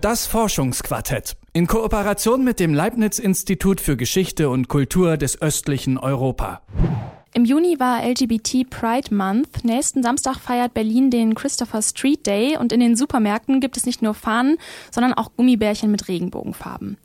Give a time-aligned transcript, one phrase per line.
[0.00, 6.62] Das Forschungsquartett in Kooperation mit dem Leibniz Institut für Geschichte und Kultur des östlichen Europa.
[7.34, 9.62] Im Juni war LGBT Pride Month.
[9.62, 14.00] Nächsten Samstag feiert Berlin den Christopher Street Day und in den Supermärkten gibt es nicht
[14.00, 14.56] nur Fahnen,
[14.90, 16.96] sondern auch Gummibärchen mit Regenbogenfarben.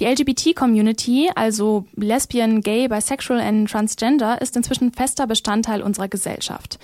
[0.00, 6.80] Die LGBT-Community, also Lesbian, Gay, Bisexual und Transgender, ist inzwischen fester Bestandteil unserer Gesellschaft.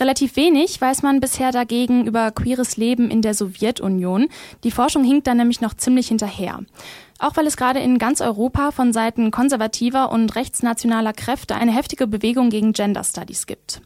[0.00, 4.28] Relativ wenig weiß man bisher dagegen über queeres Leben in der Sowjetunion.
[4.62, 6.60] Die Forschung hinkt da nämlich noch ziemlich hinterher.
[7.18, 12.06] Auch weil es gerade in ganz Europa von Seiten konservativer und rechtsnationaler Kräfte eine heftige
[12.06, 13.82] Bewegung gegen Gender Studies gibt.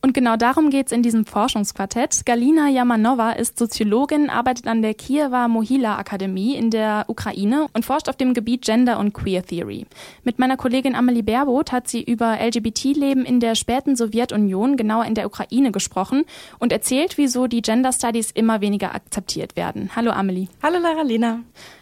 [0.00, 2.24] Und genau darum geht's in diesem Forschungsquartett.
[2.24, 8.08] Galina Yamanova ist Soziologin, arbeitet an der Kiewer Mohila Akademie in der Ukraine und forscht
[8.08, 9.86] auf dem Gebiet Gender und Queer Theory.
[10.22, 15.16] Mit meiner Kollegin Amelie Berbot hat sie über LGBT-Leben in der späten Sowjetunion, genauer in
[15.16, 16.24] der Ukraine, gesprochen
[16.60, 19.90] und erzählt, wieso die Gender Studies immer weniger akzeptiert werden.
[19.96, 20.46] Hallo Amelie.
[20.62, 21.02] Hallo Lara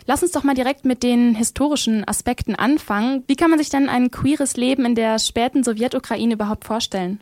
[0.07, 3.25] Lass uns doch mal direkt mit den historischen Aspekten anfangen.
[3.27, 7.21] Wie kann man sich denn ein queeres Leben in der späten Sowjetukraine überhaupt vorstellen?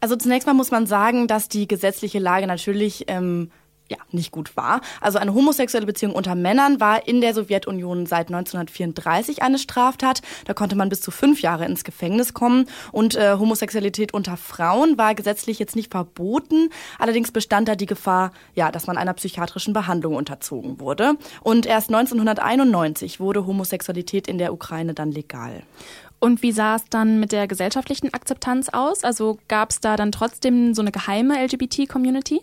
[0.00, 3.50] Also zunächst mal muss man sagen, dass die gesetzliche Lage natürlich ähm,
[3.90, 4.80] ja, nicht gut war.
[5.00, 10.22] Also eine homosexuelle Beziehung unter Männern war in der Sowjetunion seit 1934 eine Straftat.
[10.46, 12.66] Da konnte man bis zu fünf Jahre ins Gefängnis kommen.
[12.92, 16.70] Und äh, Homosexualität unter Frauen war gesetzlich jetzt nicht verboten.
[16.98, 21.14] Allerdings bestand da die Gefahr, ja, dass man einer psychiatrischen Behandlung unterzogen wurde.
[21.42, 25.64] Und erst 1991 wurde Homosexualität in der Ukraine dann legal.
[26.20, 29.04] Und wie sah es dann mit der gesellschaftlichen Akzeptanz aus?
[29.04, 32.42] Also gab es da dann trotzdem so eine geheime LGBT-Community?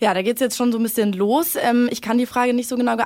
[0.00, 1.56] Ja, da geht's jetzt schon so ein bisschen los.
[1.56, 2.96] Ähm, ich kann die Frage nicht so genau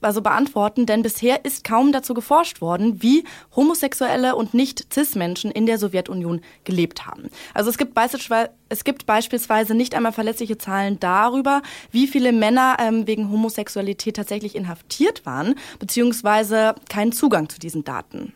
[0.00, 5.66] also beantworten, denn bisher ist kaum dazu geforscht worden, wie homosexuelle und nicht cis-Menschen in
[5.66, 7.28] der Sowjetunion gelebt haben.
[7.52, 12.76] Also es gibt, beispielsweise, es gibt beispielsweise nicht einmal verlässliche Zahlen darüber, wie viele Männer
[12.80, 18.32] ähm, wegen Homosexualität tatsächlich inhaftiert waren, beziehungsweise keinen Zugang zu diesen Daten.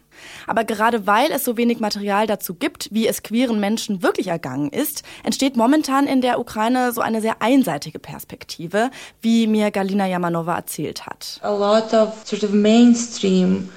[0.47, 4.71] Aber gerade weil es so wenig Material dazu gibt, wie es queeren Menschen wirklich ergangen
[4.71, 10.57] ist, entsteht momentan in der Ukraine so eine sehr einseitige Perspektive, wie mir Galina Yamanova
[10.57, 11.41] erzählt hat.
[11.43, 13.69] A lot of sort of mainstream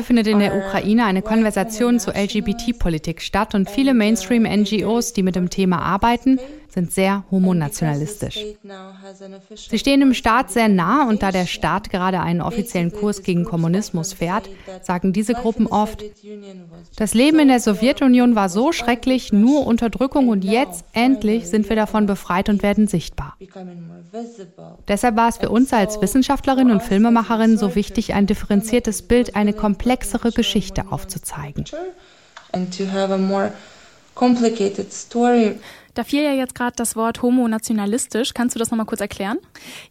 [0.03, 5.49] findet in der Ukraine eine Konversation zur LGBT-Politik statt und viele Mainstream-NGOs, die mit dem
[5.49, 6.39] Thema arbeiten,
[6.71, 8.39] sind sehr homonationalistisch.
[9.69, 13.45] Sie stehen dem Staat sehr nah und da der Staat gerade einen offiziellen Kurs gegen
[13.45, 14.49] Kommunismus fährt,
[14.81, 16.03] sagen diese Gruppen oft,
[16.95, 21.75] das Leben in der Sowjetunion war so schrecklich, nur Unterdrückung und jetzt endlich sind wir
[21.75, 23.37] davon befreit und werden sichtbar.
[24.87, 29.53] Deshalb war es für uns als Wissenschaftlerin und Filmemacherin so wichtig, ein differenziertes Bild, eine
[29.53, 31.65] komplexere Geschichte aufzuzeigen.
[35.93, 38.33] Da fiel ja jetzt gerade das Wort homonationalistisch.
[38.33, 39.37] Kannst du das nochmal kurz erklären?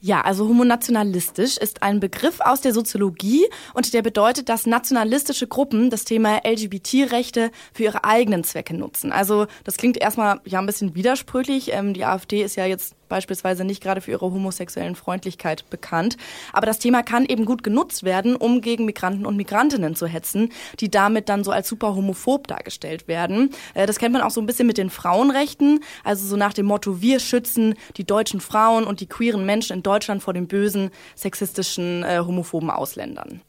[0.00, 3.44] Ja, also homonationalistisch ist ein Begriff aus der Soziologie
[3.74, 9.12] und der bedeutet, dass nationalistische Gruppen das Thema LGBT-Rechte für ihre eigenen Zwecke nutzen.
[9.12, 11.72] Also das klingt erstmal ja ein bisschen widersprüchlich.
[11.72, 16.16] Ähm, die AfD ist ja jetzt beispielsweise nicht gerade für ihre homosexuellen Freundlichkeit bekannt.
[16.52, 20.50] Aber das Thema kann eben gut genutzt werden, um gegen Migranten und Migrantinnen zu hetzen,
[20.80, 23.50] die damit dann so als super homophob dargestellt werden.
[23.74, 25.80] Äh, das kennt man auch so ein bisschen mit den Frauenrechten.
[26.04, 29.82] Also so nach dem Motto, wir schützen die deutschen Frauen und die queeren Menschen in
[29.82, 33.42] Deutschland vor den bösen, sexistischen, äh, homophoben Ausländern.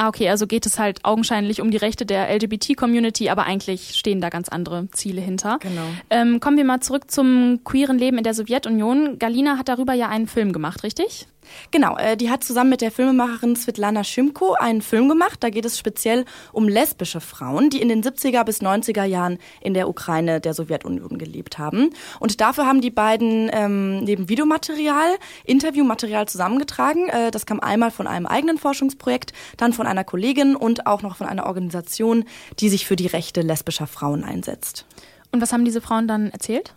[0.00, 4.22] Ah, okay, also geht es halt augenscheinlich um die Rechte der LGBT-Community, aber eigentlich stehen
[4.22, 5.58] da ganz andere Ziele hinter.
[5.60, 5.82] Genau.
[6.08, 9.18] Ähm, kommen wir mal zurück zum queeren Leben in der Sowjetunion.
[9.18, 11.26] Galina hat darüber ja einen Film gemacht, richtig?
[11.70, 15.38] Genau, äh, die hat zusammen mit der Filmemacherin Svetlana Schimko einen Film gemacht.
[15.42, 19.74] Da geht es speziell um lesbische Frauen, die in den 70er bis 90er Jahren in
[19.74, 21.90] der Ukraine der Sowjetunion gelebt haben.
[22.18, 27.08] Und dafür haben die beiden ähm, neben Videomaterial Interviewmaterial zusammengetragen.
[27.08, 31.16] Äh, das kam einmal von einem eigenen Forschungsprojekt, dann von einer Kollegin und auch noch
[31.16, 32.24] von einer Organisation,
[32.58, 34.86] die sich für die Rechte lesbischer Frauen einsetzt.
[35.32, 36.74] Und was haben diese Frauen dann erzählt?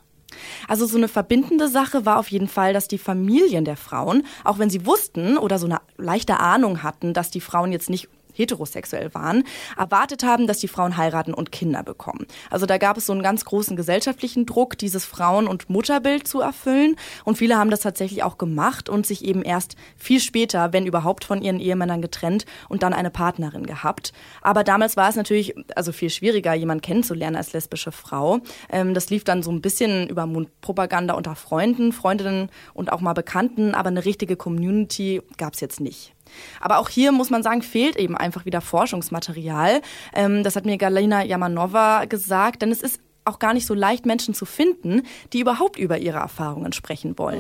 [0.68, 4.60] Also so eine verbindende Sache war auf jeden Fall, dass die Familien der Frauen, auch
[4.60, 9.14] wenn sie wussten oder so eine leichte Ahnung hatten, dass die Frauen jetzt nicht heterosexuell
[9.14, 9.44] waren,
[9.78, 12.28] erwartet haben, dass die Frauen heiraten und Kinder bekommen.
[12.50, 16.42] Also da gab es so einen ganz großen gesellschaftlichen Druck, dieses Frauen- und Mutterbild zu
[16.42, 16.96] erfüllen.
[17.24, 21.26] Und viele haben das tatsächlich auch gemacht und sich eben erst viel später, wenn überhaupt,
[21.26, 24.14] von ihren Ehemännern getrennt und dann eine Partnerin gehabt.
[24.42, 28.40] Aber damals war es natürlich also viel schwieriger, jemanden kennenzulernen als lesbische Frau.
[28.70, 33.14] Ähm, das lief dann so ein bisschen über Mundpropaganda unter Freunden, Freundinnen und auch mal
[33.14, 36.14] Bekannten, aber eine richtige Community gab es jetzt nicht.
[36.60, 39.82] Aber auch hier muss man sagen, fehlt eben einfach wieder Forschungsmaterial.
[40.14, 44.06] Ähm, das hat mir Galina Yamanova gesagt, denn es ist auch gar nicht so leicht,
[44.06, 47.40] Menschen zu finden, die überhaupt über ihre Erfahrungen sprechen wollen.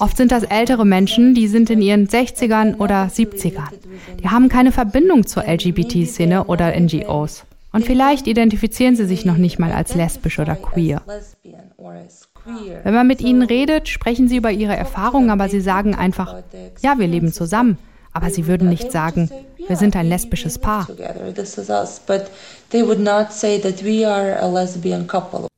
[0.00, 3.68] Oft sind das ältere Menschen, die sind in ihren 60ern oder 70ern.
[4.20, 7.44] Die haben keine Verbindung zur LGBT-Szene oder NGOs.
[7.72, 11.02] Und vielleicht identifizieren sie sich noch nicht mal als lesbisch oder queer.
[12.82, 16.36] Wenn man mit ihnen redet, sprechen sie über ihre Erfahrungen, aber sie sagen einfach,
[16.80, 17.78] ja, wir leben zusammen.
[18.12, 19.30] Aber sie würden nicht sagen,
[19.66, 20.88] wir sind ein lesbisches Paar.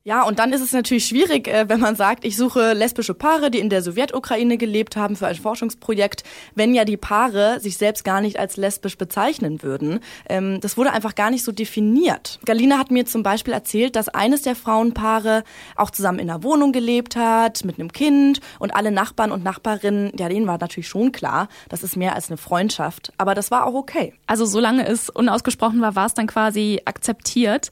[0.03, 3.51] Ja, und dann ist es natürlich schwierig, äh, wenn man sagt, ich suche lesbische Paare,
[3.51, 6.23] die in der Sowjetukraine gelebt haben für ein Forschungsprojekt,
[6.55, 9.99] wenn ja die Paare sich selbst gar nicht als lesbisch bezeichnen würden.
[10.27, 12.39] Ähm, das wurde einfach gar nicht so definiert.
[12.45, 15.43] Galina hat mir zum Beispiel erzählt, dass eines der Frauenpaare
[15.75, 20.13] auch zusammen in einer Wohnung gelebt hat, mit einem Kind und alle Nachbarn und Nachbarinnen,
[20.17, 23.13] ja, denen war natürlich schon klar, das ist mehr als eine Freundschaft.
[23.19, 24.15] Aber das war auch okay.
[24.25, 27.69] Also solange es unausgesprochen war, war es dann quasi akzeptiert.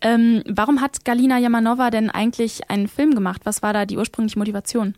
[0.00, 3.42] Ähm, warum hat Galina Jamanova denn eigentlich einen Film gemacht?
[3.44, 4.94] Was war da die ursprüngliche Motivation?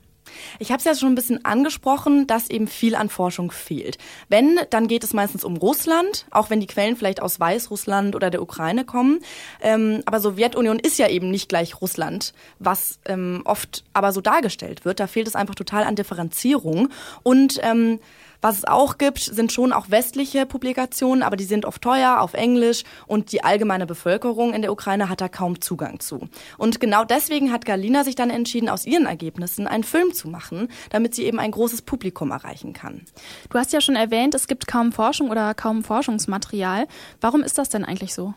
[0.58, 3.99] Ich habe es ja schon ein bisschen angesprochen, dass eben viel an Forschung fehlt.
[4.29, 8.31] Wenn, dann geht es meistens um Russland, auch wenn die Quellen vielleicht aus Weißrussland oder
[8.31, 9.20] der Ukraine kommen.
[9.61, 14.85] Ähm, aber Sowjetunion ist ja eben nicht gleich Russland, was ähm, oft aber so dargestellt
[14.85, 15.00] wird.
[15.00, 16.91] Da fehlt es einfach total an Differenzierung.
[17.23, 17.99] Und ähm,
[18.42, 22.34] was es auch gibt, sind schon auch westliche Publikationen, aber die sind oft teuer auf
[22.34, 26.28] Englisch und die allgemeine Bevölkerung in der Ukraine hat da kaum Zugang zu.
[26.56, 30.69] Und genau deswegen hat Galina sich dann entschieden, aus ihren Ergebnissen einen Film zu machen,
[30.90, 33.02] damit sie eben ein großes Publikum erreichen kann.
[33.50, 36.87] Du hast ja schon erwähnt, es gibt kaum Forschung oder kaum Forschungsmaterial.
[37.20, 38.34] Warum ist das denn eigentlich so?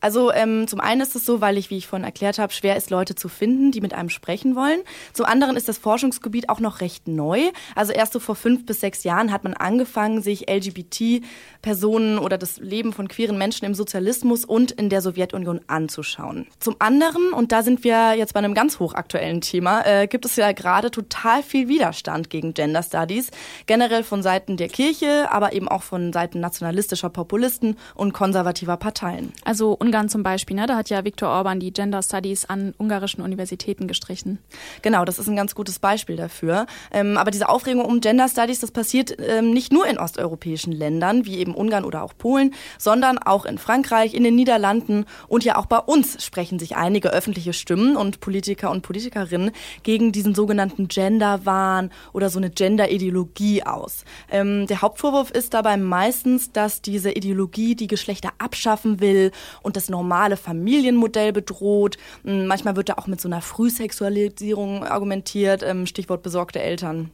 [0.00, 2.76] Also ähm, zum einen ist es so, weil ich, wie ich vorhin erklärt habe, schwer
[2.76, 4.80] ist, Leute zu finden, die mit einem sprechen wollen.
[5.12, 7.50] Zum anderen ist das Forschungsgebiet auch noch recht neu.
[7.74, 12.58] Also erst so vor fünf bis sechs Jahren hat man angefangen, sich LGBT-Personen oder das
[12.58, 16.46] Leben von queeren Menschen im Sozialismus und in der Sowjetunion anzuschauen.
[16.60, 20.36] Zum anderen, und da sind wir jetzt bei einem ganz hochaktuellen Thema, äh, gibt es
[20.36, 23.30] ja gerade total viel Widerstand gegen Gender Studies,
[23.66, 29.32] generell von Seiten der Kirche, aber eben auch von Seiten nationalistischer Populisten und konservativer Parteien.
[29.44, 30.66] Also Ungarn zum Beispiel, ne?
[30.66, 34.38] da hat ja Viktor Orban die Gender Studies an ungarischen Universitäten gestrichen.
[34.82, 36.66] Genau, das ist ein ganz gutes Beispiel dafür.
[36.92, 41.24] Ähm, aber diese Aufregung um Gender Studies, das passiert ähm, nicht nur in osteuropäischen Ländern,
[41.24, 45.56] wie eben Ungarn oder auch Polen, sondern auch in Frankreich, in den Niederlanden und ja
[45.56, 49.50] auch bei uns sprechen sich einige öffentliche Stimmen und Politiker und Politikerinnen
[49.82, 54.04] gegen diesen sogenannten Gender-Wahn oder so eine Gender-Ideologie aus.
[54.30, 59.32] Ähm, der Hauptvorwurf ist dabei meistens, dass diese Ideologie die Geschlechter abschaffen will
[59.62, 61.96] und das normale Familienmodell bedroht.
[62.24, 67.10] Hm, manchmal wird da auch mit so einer Frühsexualisierung argumentiert, ähm, Stichwort besorgte Eltern.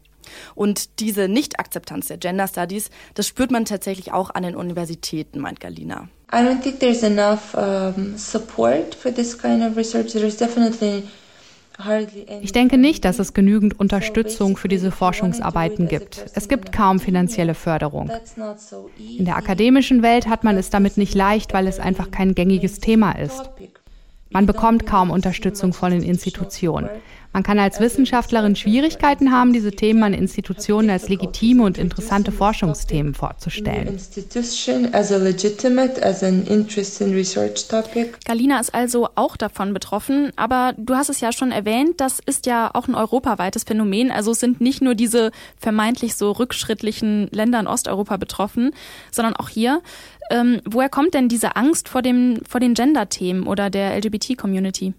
[0.54, 5.60] Und diese Nicht-Akzeptanz der Gender Studies, das spürt man tatsächlich auch an den Universitäten, meint
[5.60, 6.08] Galina.
[6.32, 10.12] I don't think there's enough um, support for this kind of research.
[10.12, 11.04] There's definitely
[12.40, 16.24] ich denke nicht, dass es genügend Unterstützung für diese Forschungsarbeiten gibt.
[16.34, 18.10] Es gibt kaum finanzielle Förderung.
[19.18, 22.78] In der akademischen Welt hat man es damit nicht leicht, weil es einfach kein gängiges
[22.78, 23.50] Thema ist.
[24.30, 26.88] Man bekommt kaum Unterstützung von den Institutionen.
[27.34, 33.12] Man kann als Wissenschaftlerin Schwierigkeiten haben, diese Themen an Institutionen als legitime und interessante Forschungsthemen
[33.12, 33.98] vorzustellen.
[38.24, 42.46] Galina ist also auch davon betroffen, aber du hast es ja schon erwähnt, das ist
[42.46, 44.12] ja auch ein europaweites Phänomen.
[44.12, 48.70] Also es sind nicht nur diese vermeintlich so rückschrittlichen Länder in Osteuropa betroffen,
[49.10, 49.82] sondern auch hier.
[50.30, 54.94] Ähm, woher kommt denn diese Angst vor, dem, vor den Gender-Themen oder der LGBT-Community?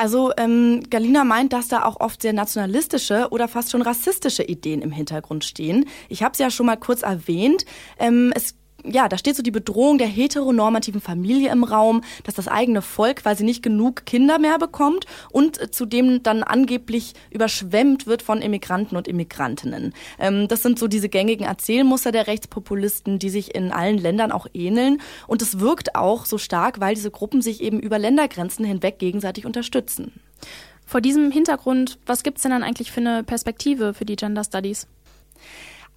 [0.00, 4.80] Also ähm, Galina meint, dass da auch oft sehr nationalistische oder fast schon rassistische Ideen
[4.80, 5.84] im Hintergrund stehen.
[6.08, 7.66] Ich habe es ja schon mal kurz erwähnt.
[7.98, 8.54] Ähm, es
[8.84, 13.22] ja, da steht so die Bedrohung der heteronormativen Familie im Raum, dass das eigene Volk
[13.22, 18.96] quasi nicht genug Kinder mehr bekommt und äh, zudem dann angeblich überschwemmt wird von Immigranten
[18.96, 19.94] und Immigrantinnen.
[20.18, 24.46] Ähm, das sind so diese gängigen Erzählmuster der Rechtspopulisten, die sich in allen Ländern auch
[24.54, 25.00] ähneln.
[25.26, 29.46] Und es wirkt auch so stark, weil diese Gruppen sich eben über Ländergrenzen hinweg gegenseitig
[29.46, 30.20] unterstützen.
[30.86, 34.88] Vor diesem Hintergrund, was gibt's denn dann eigentlich für eine Perspektive für die Gender Studies?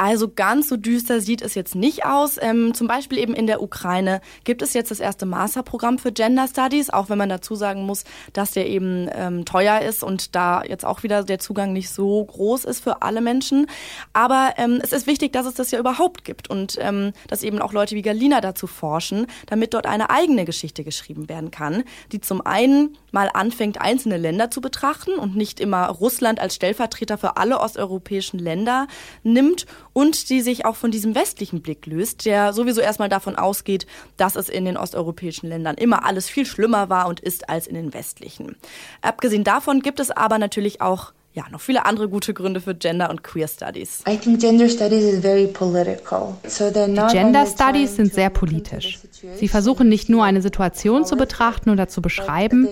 [0.03, 2.37] Also ganz so düster sieht es jetzt nicht aus.
[2.41, 6.45] Ähm, zum Beispiel eben in der Ukraine gibt es jetzt das erste Masterprogramm für Gender
[6.45, 10.61] Studies, auch wenn man dazu sagen muss, dass der eben ähm, teuer ist und da
[10.61, 13.67] jetzt auch wieder der Zugang nicht so groß ist für alle Menschen.
[14.11, 17.61] Aber ähm, es ist wichtig, dass es das ja überhaupt gibt und ähm, dass eben
[17.61, 22.19] auch Leute wie Galina dazu forschen, damit dort eine eigene Geschichte geschrieben werden kann, die
[22.19, 27.37] zum einen mal anfängt, einzelne Länder zu betrachten und nicht immer Russland als Stellvertreter für
[27.37, 28.87] alle osteuropäischen Länder
[29.23, 33.85] nimmt und die sich auch von diesem westlichen Blick löst, der sowieso erstmal davon ausgeht,
[34.17, 37.75] dass es in den osteuropäischen Ländern immer alles viel schlimmer war und ist als in
[37.75, 38.55] den westlichen.
[39.01, 43.09] Abgesehen davon gibt es aber natürlich auch ja, noch viele andere gute Gründe für Gender
[43.09, 44.03] und Queer Studies.
[44.07, 46.35] I think gender studies is very political.
[46.47, 48.99] So Die Gender Studies sind sehr politisch.
[49.35, 52.67] Sie versuchen nicht nur eine Situation zu betrachten oder zu beschreiben,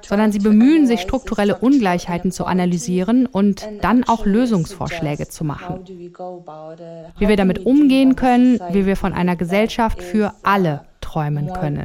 [0.00, 5.84] sondern sie bemühen sich, strukturelle Ungleichheiten zu analysieren und dann auch Lösungsvorschläge zu machen.
[7.18, 11.84] Wie wir damit umgehen können, wie wir von einer Gesellschaft für alle träumen können.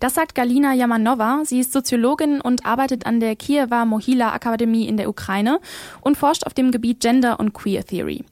[0.00, 1.42] Das sagt Galina Yamanova.
[1.44, 5.60] Sie ist Soziologin und arbeitet an der Kiewer Mohila Akademie in der Ukraine
[6.02, 8.24] und forscht auf dem Gebiet Gender und Queer Theory.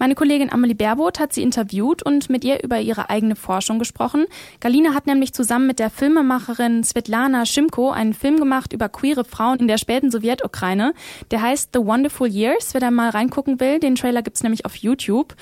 [0.00, 4.26] Meine Kollegin Amelie Berbot hat sie interviewt und mit ihr über ihre eigene Forschung gesprochen.
[4.60, 9.58] Galina hat nämlich zusammen mit der Filmemacherin Svetlana Schimko einen Film gemacht über queere Frauen
[9.58, 10.94] in der späten Sowjetukraine.
[11.32, 12.74] Der heißt The Wonderful Years.
[12.74, 15.34] Wer da mal reingucken will, den Trailer gibt's nämlich auf YouTube.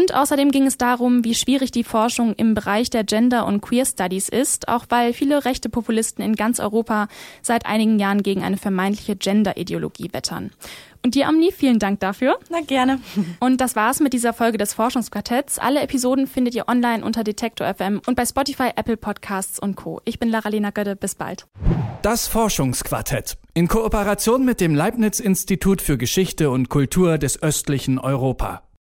[0.00, 3.84] Und außerdem ging es darum, wie schwierig die Forschung im Bereich der Gender- und Queer
[3.84, 7.06] Studies ist, auch weil viele rechte Populisten in ganz Europa
[7.42, 10.52] seit einigen Jahren gegen eine vermeintliche Gender-Ideologie wettern.
[11.04, 12.38] Und dir, Amni, vielen Dank dafür.
[12.48, 12.98] Na gerne.
[13.40, 15.58] Und das war's mit dieser Folge des Forschungsquartetts.
[15.58, 20.00] Alle Episoden findet ihr online unter Detektor FM und bei Spotify, Apple Podcasts und Co.
[20.06, 20.96] Ich bin Lara-Lena Götte.
[20.96, 21.46] Bis bald.
[22.00, 23.36] Das Forschungsquartett.
[23.52, 28.62] In Kooperation mit dem Leibniz-Institut für Geschichte und Kultur des östlichen Europa.